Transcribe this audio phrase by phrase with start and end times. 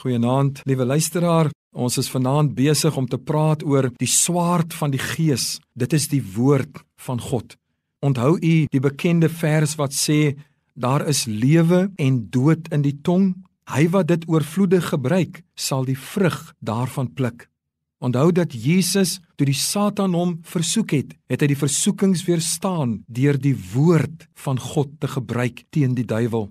[0.00, 1.50] Goeienaand, liewe luisteraar.
[1.76, 5.58] Ons is vanaand besig om te praat oor die swaard van die Gees.
[5.76, 7.58] Dit is die woord van God.
[8.00, 10.38] Onthou u die bekende vers wat sê
[10.72, 13.34] daar is lewe en dood in die tong.
[13.68, 17.50] Hy wat dit oorvloedig gebruik, sal die vrug daarvan pluk.
[18.00, 23.36] Onthou dat Jesus toe die Satan hom versoek het, het hy die versoekings weerstaan deur
[23.36, 26.48] die woord van God te gebruik teen die duiwel.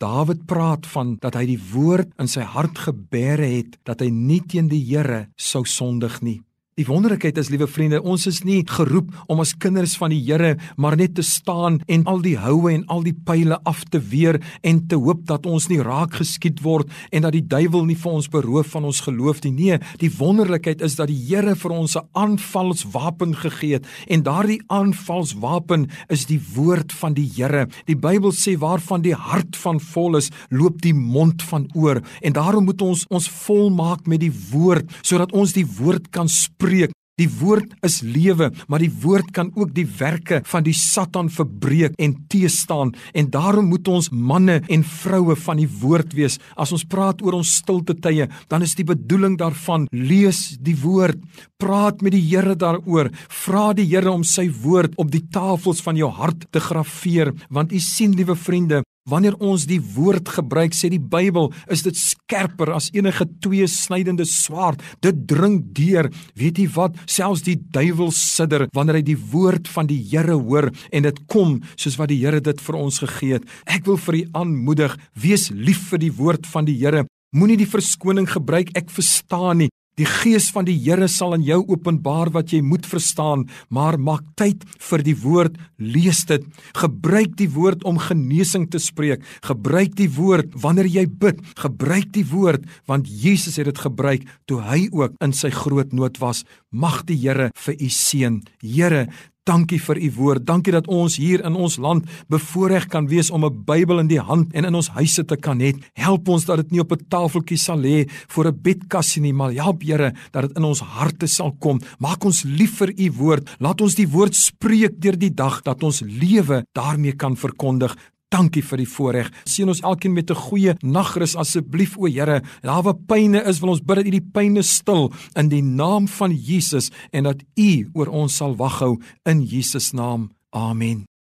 [0.00, 4.40] Dawid praat van dat hy die woord in sy hart gebêre het dat hy nie
[4.48, 6.38] teen die Here sou sondig nie.
[6.80, 10.54] Die wonderlikheid is, liewe vriende, ons is nie geroep om as kinders van die Here
[10.80, 14.38] maar net te staan en al die houe en al die pile af te weer
[14.64, 18.14] en te hoop dat ons nie raak geskiet word en dat die duiwel nie vir
[18.16, 19.52] ons beroof van ons geloof nie.
[19.58, 24.62] Nee, die wonderlikheid is dat die Here vir ons 'n aanvalswapen gegee het en daardie
[24.68, 27.68] aanvalswapen is die woord van die Here.
[27.84, 32.32] Die Bybel sê waarvan die hart van vol is, loop die mond van oor en
[32.32, 36.96] daarom moet ons ons volmaak met die woord sodat ons die woord kan spreek verbreek.
[37.20, 41.92] Die woord is lewe, maar die woord kan ook die werke van die Satan verbreek
[42.00, 42.94] en teestaan.
[43.12, 46.38] En daarom moet ons manne en vroue van die woord wees.
[46.56, 51.20] As ons praat oor ons stilte tye, dan is die bedoeling daarvan lees die woord,
[51.60, 56.00] praat met die Here daaroor, vra die Here om sy woord op die tafels van
[56.00, 60.90] jou hart te graweer, want u sien liewe vriende, Wanneer ons die woord gebruik, sê
[60.92, 64.82] die Bybel, is dit skerper as enige twee snydende swaard.
[65.00, 66.10] Dit dring deur.
[66.36, 66.98] Weet jy wat?
[67.08, 71.60] Selfs die duiwel sidder wanneer hy die woord van die Here hoor en dit kom
[71.76, 73.48] soos wat die Here dit vir ons gegee het.
[73.64, 77.06] Ek wil vir u aanmoedig, wees lief vir die woord van die Here.
[77.36, 79.70] Moenie die verskoning gebruik ek verstaan nie.
[80.00, 84.22] Die Gees van die Here sal aan jou openbaar wat jy moet verstaan, maar maak
[84.40, 86.46] tyd vir die woord, lees dit.
[86.78, 89.26] Gebruik die woord om genesing te spreek.
[89.44, 91.42] Gebruik die woord wanneer jy bid.
[91.60, 96.16] Gebruik die woord want Jesus het dit gebruik toe hy ook in sy groot nood
[96.24, 96.46] was.
[96.72, 98.40] Mag die Here vir u seën.
[98.64, 99.04] Here,
[99.50, 100.44] Dankie vir u woord.
[100.46, 104.20] Dankie dat ons hier in ons land bevoorreg kan wees om 'n Bybel in die
[104.20, 105.74] hand en in ons huise te kan hê.
[105.94, 109.52] Help ons dat dit nie op 'n tafeltjie sal lê voor 'n bedkassie nie, maar
[109.52, 111.80] help Here dat dit in ons harte sal kom.
[111.98, 113.56] Maak ons lief vir u woord.
[113.58, 117.96] Laat ons die woord spreek deur die dag dat ons lewe daarmee kan verkondig.
[118.30, 119.30] Dankie vir die voorreg.
[119.42, 122.42] Seën ons elkeen met 'n goeie nagrus asseblief o Here.
[122.62, 126.08] Daar waar pyne is, wil ons bid dat U die pyne stil in die naam
[126.08, 130.30] van Jesus en dat U oor ons sal waghou in Jesus naam.
[130.50, 131.09] Amen.